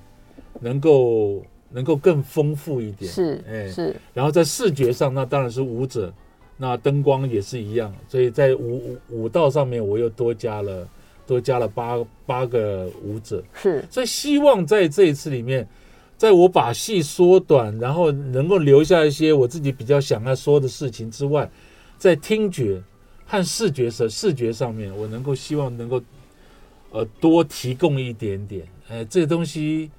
[0.62, 3.12] 能够能够更丰富一点。
[3.12, 3.96] 是，哎，是。
[4.14, 6.14] 然后在视觉上，那当然是舞者，
[6.58, 7.94] 那灯光也是一样。
[8.08, 10.88] 所以在舞舞道上面，我又多加了
[11.26, 13.44] 多加了八八个舞者。
[13.54, 13.84] 是。
[13.90, 15.68] 所以希望在这一次里面，
[16.18, 21.50] 在我把戏缩短，然后能够留下一些我自己比较想要说的事情之外。
[21.98, 22.82] 在听觉
[23.28, 26.02] 和视觉上，视觉上面，我能够希望能够，
[26.90, 28.66] 呃，多提供一点点。
[28.90, 29.92] 哎，这个东西，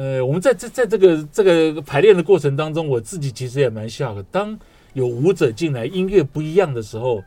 [0.00, 4.22] 呃，我们在在在这个这个排练的过程当中，我自己其实也蛮笑的。
[4.30, 4.58] 当
[4.94, 7.22] 有舞者进来，音乐不一样的时候，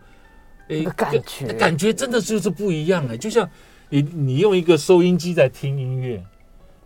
[0.69, 3.15] 哎，感觉感觉真的就是不一样哎。
[3.15, 3.47] 就像
[3.89, 6.19] 你你用一个收音机在听音乐，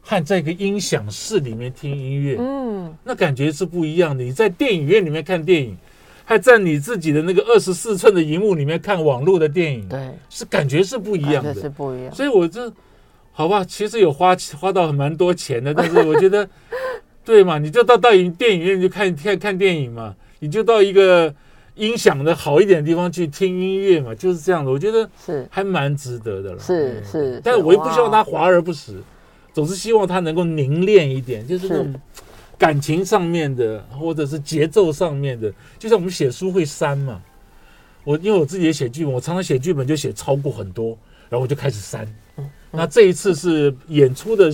[0.02, 4.21] 和在一个音响室里面听音乐，嗯，那感觉是不一样的。
[4.26, 5.78] 你在电影院里面看电影。
[6.30, 12.13] 还在你自己的那个二十四寸的荧幕里面看网络的电影，对，是感觉是不一样的，是不一样。
[12.13, 12.69] 所以我这
[13.38, 16.50] 好吧，其实有花花到蛮多钱的，但是我觉得，
[17.23, 21.32] 对嘛，你就到到影电影院去看看看电影嘛，你就到一个
[21.76, 24.71] 音响的好一点的地方去听音乐嘛，就是这样的。
[24.71, 27.39] 我觉得是还蛮值得的了，是是。
[27.43, 28.95] 但是我又不希望它华而不实，
[29.54, 31.93] 总是希望它能够凝练一点，就是那种。
[32.58, 37.21] 感情上面的，或者是节奏上面的，就像我们写书会删嘛。
[38.04, 40.97] 我因为我自己也写剧本，我常常写剧本就写超过很多，
[41.30, 42.04] 然后我就开始删。
[42.71, 44.49] 那这一次是演出的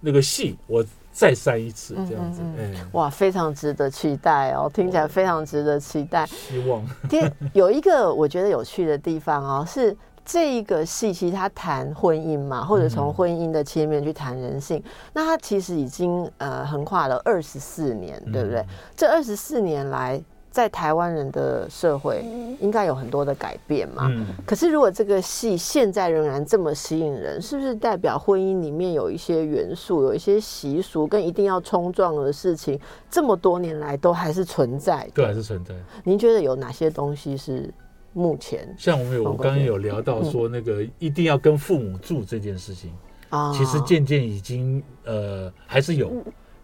[0.00, 2.40] 那个戏，我再删一次，这样子。
[2.58, 6.26] 哎，哇，非常值得期待哦，听起来非常值得期待。
[6.26, 6.84] 希望。
[7.08, 7.20] 第
[7.52, 9.96] 有一个我觉得有趣的地方哦，是。
[10.30, 14.84] 这一个戏其实他谈婚姻嘛，或者从婚姻的切面去谈人性，
[15.14, 18.62] 那他其实已经呃横跨了二十四年，对不对？
[18.94, 20.22] 这二十四年来，
[20.58, 22.24] 在台湾人的社会
[22.58, 24.10] 应该有很多的改变嘛。
[24.44, 32.76] 可是如果这个戏现在仍然这么吸引人，是不是代表婚姻里面有一些元素、有一些习俗跟一定要冲撞的事情，
[33.08, 35.08] 这么多年来都还是存在？
[35.14, 35.72] 对，还是存在。
[36.02, 37.72] 您觉得有哪些东西是？
[38.14, 42.90] 目前，像我们有我刚刚有聊到说那个一定要跟父母住这件事情
[43.28, 46.10] 啊，其实渐渐已经呃还是有，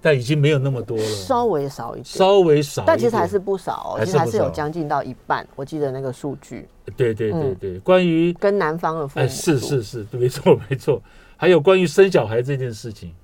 [0.04, 5.48] 但已经没有那么多了，稍微少一点，稍微少，但其实还是不少，其实还是有将近到一半。
[5.56, 11.02] 我记得那个数据，对对对对，关于跟男方的父母，是是是，没错没错。
[11.38, 13.14] 还有关于生小孩这件事情，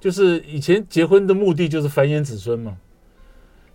[0.00, 2.78] 就是以前结婚的目的就是繁衍子孙嘛，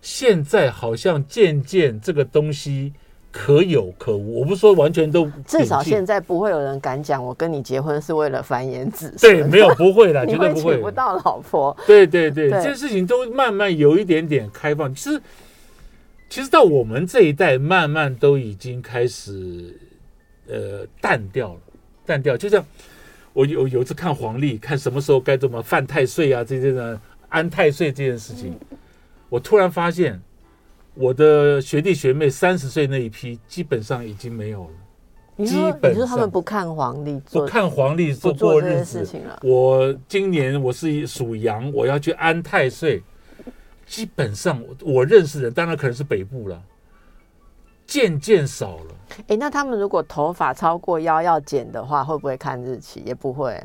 [0.02, 2.92] 现在好像渐渐这个东西。
[3.30, 5.30] 可有可无，我不是说完全都。
[5.46, 9.36] 至少现在不会有人敢讲，我跟你结婚是为了繁衍子孙。
[9.36, 10.76] 对，没有不会的， 绝对不会。
[10.76, 11.76] 娶不到老婆。
[11.86, 14.92] 对对对，这些事情都慢慢有一点点开放。
[14.94, 15.22] 其实，
[16.30, 19.78] 其实到我们这一代，慢慢都已经开始
[20.48, 21.60] 呃淡掉了，
[22.06, 22.34] 淡掉。
[22.34, 22.64] 就像
[23.34, 28.58] 我有有一次看黄历，看什么时候该怎么犯太岁啊，这些呢安太岁这件事情，
[29.28, 30.18] 我突然发现。
[30.98, 39.38] 我的学弟学妹三十岁那一批基本上已经没有了，基本上他们不看黄历，不看黄历做过日子了。
[39.44, 43.00] 我今年我是属羊，我要去安太岁，
[43.86, 46.60] 基本上我认识的，当然可能是北部了，
[47.86, 48.94] 渐渐少了。
[49.28, 53.04] 哎，那他们如果头发超过腰要剪的话，会不会看日期？
[53.06, 53.62] 也不会，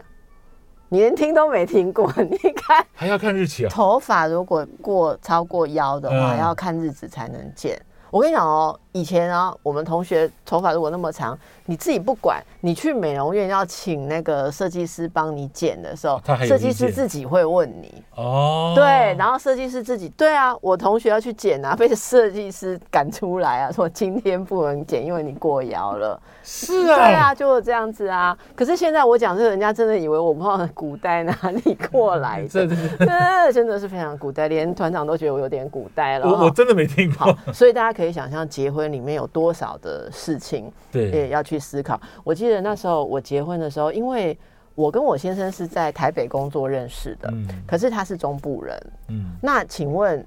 [0.93, 2.07] 你连听都没听过。
[2.29, 3.67] 你看，还要看日期啊？
[3.67, 7.75] 头发如果过超过腰的话，要看日子才能剪。
[8.11, 18.03] 我跟你讲哦，以前啊，我们同学头发如果那么长，你自己不管，你去美容院要请那个设计师帮你剪的时候，设计师自己会问你。
[18.15, 18.83] 哦，对，
[19.17, 26.21] 然后设计师自己对啊，我同学要去剪啊，被设计师赶出来啊，说今天不能剪，因为你过腰了。
[26.43, 28.37] 是啊，对啊，就是这样子啊。
[28.53, 31.35] 可是现在我讲这个，人家真的以为我不知道古代哪
[31.65, 36.29] 里过来的， 真的真的是非常古代，连团长都觉得我有点古代了。
[36.29, 41.99] 我我真的没听过，所以大家可以想象结婚里面有多少的事情，对，也要去思考。
[42.23, 44.37] 我记得那时候我结婚的时候，因为
[44.75, 50.25] 我跟我先生是在台北工作认识的，嗯，可是他是中部人，嗯，那请问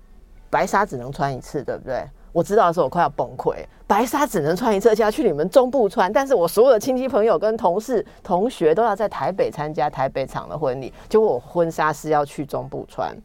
[0.48, 2.04] 白纱只能穿一次，对不对？
[2.32, 3.54] 我知道的时候，我快要崩溃。
[3.86, 6.12] 白纱只能穿一次，要去你们中部穿。
[6.12, 13.16] 但是我所有的亲戚朋友、跟同事、同学都要在台北参加台北场的婚礼，结果我婚纱是要去中部穿。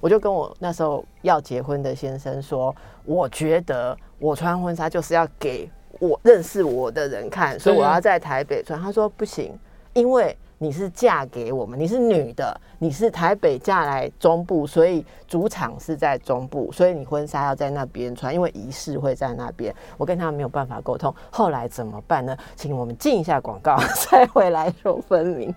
[0.00, 2.72] 我就跟我那时候要结婚的先生说，
[3.04, 5.68] 我觉得我穿婚纱就是要给
[5.98, 8.80] 我认识我的人看，所以我要在台北穿。
[8.80, 9.58] 他说不行，
[9.94, 10.36] 因为。
[10.62, 19.74] 你是嫁给我们，你是女的，你是台北嫁来中部，所以主场是在中部，所以你婚纱要在那边穿，因为仪式会在那边。
[19.96, 22.36] 我跟他没有办法沟通，后来怎么办呢？
[22.56, 23.74] 请我们进一下广告，
[24.10, 25.54] 再回来说分明。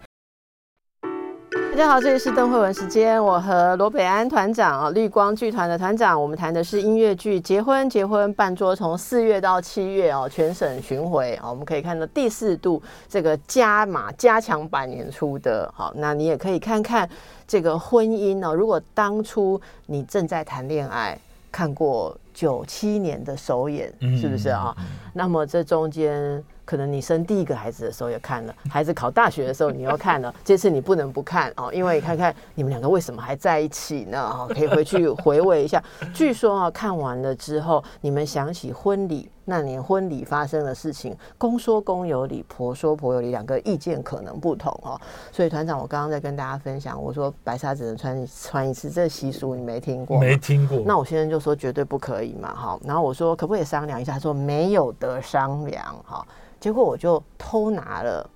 [1.74, 17.10] 大家好，这里是邓慧文时间，我和罗北安团长啊，绿光剧团的团长，我们谈的是音乐剧《结婚结婚半桌》，从四月到七月哦，全省巡回啊，我们可以看到第四度这个加码加强版演出的，好，那你也可以看看
[17.48, 21.18] 这个婚姻呢，如果当初你正在谈恋爱，
[21.52, 24.78] 看过九七年的首演，是不是啊？
[25.12, 26.44] 那么这中间。
[26.66, 34.30] 可能你生第一个孩子的时候也看了，孩子考大学的时候你又看了， 这次你不能不看哦，因为看看你们两个为什么还在一起呢？
[34.30, 35.84] 哈，可以回去回味一下。
[36.14, 45.00] 据说啊，看完了之后，你们想起婚礼那年婚礼发生的事情，公说公有理，婆说婆有理，两个意见可能不同哦。
[45.32, 50.18] 所以团长，我刚刚在跟大家分享，我说白纱只能穿穿一次，这习俗你没听过？
[50.20, 50.80] 没听过。
[50.86, 52.80] 那我先生就说绝对不可以嘛，哈。
[52.84, 54.14] 然后我说可不可以商量一下？
[54.14, 56.26] 他说没有得商量，哈。
[56.60, 58.30] 结果我就偷拿了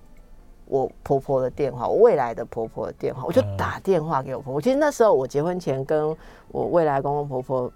[0.66, 4.60] 我婆婆的电话，我未来的婆婆的电话，我就打电话给我婆婆。
[4.60, 6.14] 其实那时候我结婚前跟
[6.48, 7.72] 我未来公公婆婆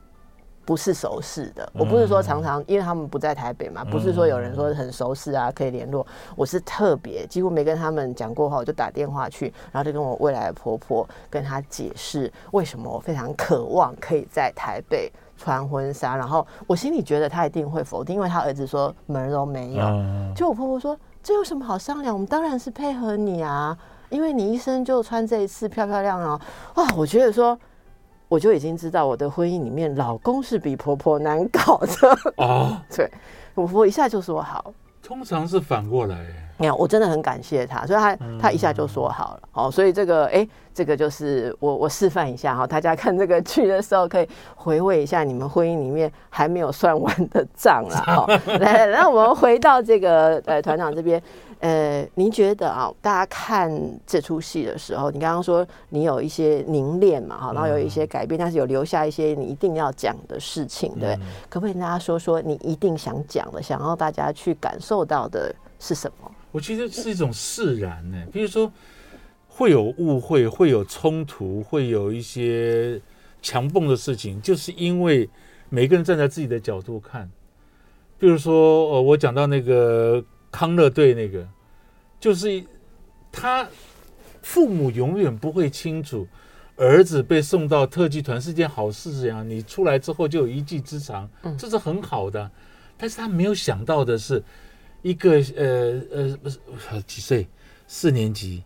[0.65, 6.07] 不是熟识的，我不是说常常因为他们不在台北嘛，不是说有人说很熟识啊可以联络。
[6.37, 15.13] 我是特别几乎没跟他们讲过话，我就打电话去，然后就跟我未来的婆婆跟她解释为什么我非常渴望可以在台北。
[15.39, 19.83] 穿婚纱，然后我心里觉得她一定会否定，因为她儿子说门都没有。
[20.37, 22.15] 就我婆婆说，这有什么好商量？
[22.15, 23.77] 我们当然是配合你啊，
[24.09, 26.41] 因为你一生就穿这一次漂漂亮亮。
[26.75, 27.59] 啊，我觉得说，
[28.33, 32.75] 我就已经知道我的婚姻里面，老公是比婆婆难搞的 哦。
[32.97, 33.07] 对，
[33.55, 34.73] 我婆婆一下就说好。
[35.03, 36.17] 通常是反过来。
[36.57, 39.41] 没有，我真的很感谢他，所以他他一下就说好了。
[39.53, 40.49] 哦，所以这个哎。
[40.75, 48.27] 这个就是我我示范一下哈，大家看这个剧的时候可以回味一下你们婚姻里面还没有算完的账了哈。
[48.59, 51.23] 来，那我们回到这个呃团长这边，
[51.63, 53.73] 呃，您觉得啊，大家看
[54.07, 61.17] 这出戏的时候，你刚刚说你有一些凝练嘛哈，然后有一些改变，但是有留下一些你一定要讲的事情，对？
[61.49, 66.31] 可不可以跟大家说说你一定想讲的，想要大家去感受到的是什么？
[66.51, 68.71] 我觉得是一种释然呢，比如说。
[69.55, 72.99] 会有误会，会有冲突，会有一些
[73.43, 75.29] 强蹦的事情，就是因为
[75.69, 77.31] 每个人站在自己的角度看。
[78.19, 81.49] 比如说，呃，我讲到那个康乐队那个，
[82.21, 82.63] 就是
[83.33, 83.67] 他
[84.43, 86.29] 父母永远不会清楚
[86.77, 91.29] 儿子被送到特技团是件好事，这样你出来之后就有一技之长，
[91.59, 92.49] 这是很好的。
[92.97, 94.41] 但是他没有想到的是，
[95.01, 96.59] 一个呃呃不是
[97.07, 97.49] 几岁，
[97.89, 98.63] 四年级。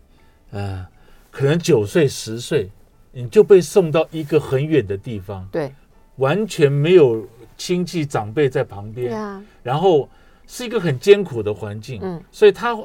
[0.51, 0.85] 呃，
[1.29, 2.69] 可能九岁十岁，
[3.11, 5.73] 你就被送到一个很远的地方，对，
[6.15, 7.27] 完全没有
[7.57, 10.09] 亲戚长辈在旁边，然后
[10.47, 12.75] 是一个很艰苦的环境，嗯，所以他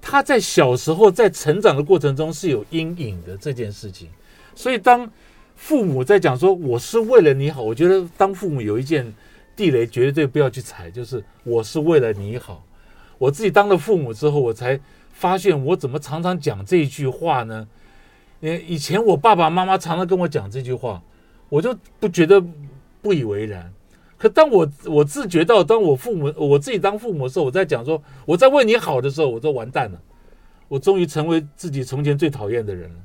[0.00, 4.08] 他在小时候在成长的过程中是有阴影的这件事情，
[4.54, 5.10] 所以当
[5.56, 9.12] 父母在讲说我是为了你好，我觉得当父母有一件
[9.56, 12.64] 地雷绝对不要去踩，就是我是为了你好，
[13.18, 14.78] 我自己当了父母之后，我才。
[15.14, 17.68] 发现我怎么常常讲这句话呢？
[18.40, 21.00] 以前我爸爸妈妈常常跟我讲这句话，
[21.48, 22.42] 我就不觉得
[23.00, 23.72] 不以为然。
[24.22, 30.00] 可当我我自觉到，当我父母我自己当父母的时候，我在讲说我在为你好的时候，我都完蛋了。
[30.68, 33.00] 我终于成为自己从前最讨厌的人了。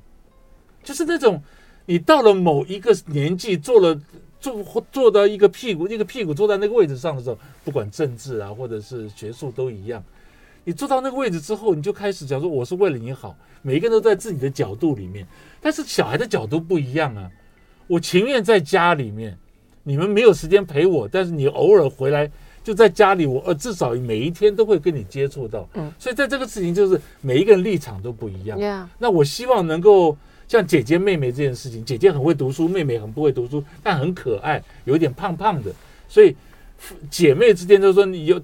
[0.83, 1.41] 就是那种
[1.87, 3.99] 你到了某一个年纪，做了
[4.39, 10.03] 坐坐到一个屁股一个屁股坐在那个位置上的时候，不管政治啊或者是学术都一样。
[10.65, 13.35] 你坐到那个位置之后，你就开始讲说我是为了你好。
[13.63, 15.25] 每一个人都在自己的角度里面，
[15.59, 17.27] 但是小孩的角度不一样啊。
[17.87, 19.35] 我情愿在家里面。
[19.87, 22.29] 你们没有时间陪我，但是你偶尔回来
[22.61, 25.65] 就在家里，我呃至少每一天都会跟你接触到。
[25.75, 28.59] 嗯，所以在这个事情就是每一个人立场都不一样。
[28.99, 35.71] 那我希望能够像姐姐妹妹这件事情，姐姐很会读书，妹妹很不会读书，但很可爱，有点胖胖的。
[36.09, 36.35] 所以
[37.09, 38.41] 姐妹之间就说你有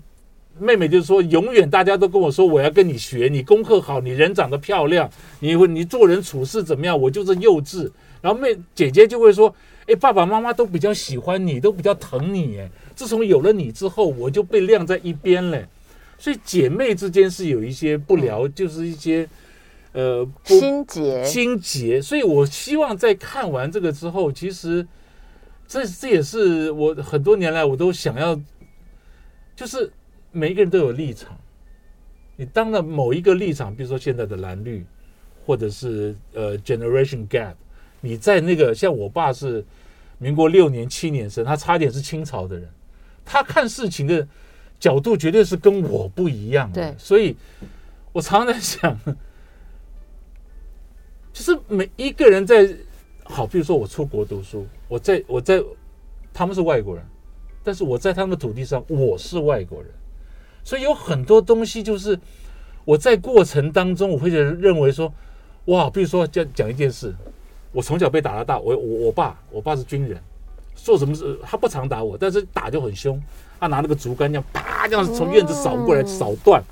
[0.58, 5.10] 妹妹，就是说永远大家都跟我说我要跟你学，你功课好，你人长得漂亮，
[5.42, 7.92] 你你做人处事怎么样，我就是幼稚。
[8.22, 9.54] 然后妹姐姐就会说。
[9.88, 12.58] 哎，爸爸妈妈都比较喜欢你，都比较疼你。
[12.58, 15.68] 哎，自从有了你之后，我就被晾在一边了。
[16.18, 19.28] 所以姐妹之间是有一些不聊，就是一些
[19.92, 22.02] 呃心结心结。
[22.02, 24.88] 所以我希望在看完这个之后，其实
[25.68, 28.40] 这这也是我很多年来我都想要，
[29.54, 29.92] 就是
[30.32, 31.38] 每一个人都有立场。
[32.38, 34.86] 你当了某一个立场，比如说现在的蓝绿，
[35.46, 37.56] 或者是呃 generation gap。
[38.06, 39.64] 你在那个像我爸是
[40.18, 42.70] 民国六年七年生，他差点是清朝的人，
[43.24, 44.28] 他看事情的
[44.78, 46.70] 角度绝对是跟我不一样。
[46.74, 47.34] 对，所以
[48.12, 49.00] 我常常在想，
[51.32, 52.70] 就是每一个人在
[53.24, 55.64] 好，比如说我出国读书，我在我在
[56.34, 57.06] 他们是外国人，
[57.64, 59.90] 但是我在他们的土地上我是外国人，
[60.62, 62.20] 所以有很多东西就是
[62.84, 65.14] 我在过程当中我会认为说，
[65.66, 67.16] 哇，比如说讲讲一件事。
[67.74, 70.18] 我从小被打到大，我我我爸，我爸是军人，
[70.76, 73.22] 做什么事他不常打我，但是打就很凶，
[73.60, 76.64] 他拿那个竹竿这样啪这样从院子扫过来扫断。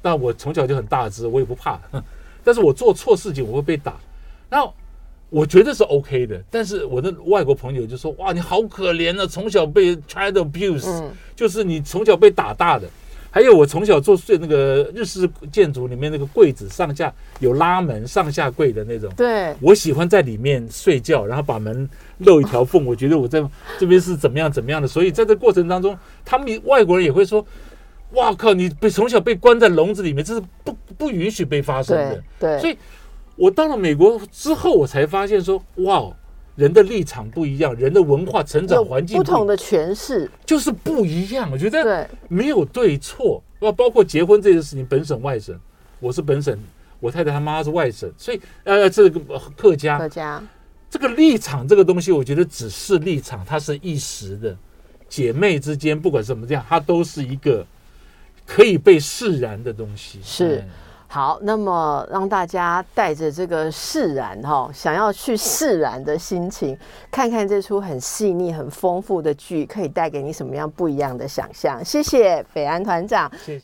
[0.00, 1.80] 但我从小就很大只，我也不怕，
[2.44, 3.94] 但是我做错事情我会被打，
[4.48, 4.72] 然后
[5.30, 12.88] 我觉得是 OK 的，但是我的外国朋友就说哇你好可怜啊，从小被 child abuse，就是你从小被打大的。
[13.34, 23.44] 还有我从小做睡那个日式建筑里面那个柜子上下有拉门上下柜的那种，对我喜欢在里面睡觉，然后把门漏一条缝，我觉得我在
[23.76, 27.44] 这边是怎么样怎么样的，所以在这过程当中，他们外国人也会说
[28.14, 32.78] ：“哇靠，你被从小被关在笼子里面，这是不不允许被发生的。”对，所以
[33.34, 36.08] 我到了美国之后，我才发现说：“哇。”
[36.56, 41.50] 人的立场不一样，人的文化成长环境不同的诠释就是不一样。
[41.50, 45.58] 我觉得没有对错，包包括结婚这件事情，本省外省，
[45.98, 46.56] 我是本省，
[47.00, 49.20] 我太太他妈是外省，所以呃，这个
[49.56, 50.42] 客家客家
[50.88, 54.56] 这个立场这个东西，我觉得只是立场，它是一时的。
[55.06, 57.64] 姐妹之间不管怎么这样，它都是一个
[58.46, 60.18] 可以被释然的东西。
[60.22, 60.64] 是。
[61.14, 66.76] 好，那么让大家带着这个释然哈，想要去释然的心情，
[67.08, 71.84] 看看这出很细腻、很丰富的剧，可以带给你什么样不一样的想象？
[71.84, 73.30] 谢谢北安团长。
[73.46, 73.62] 谢谢。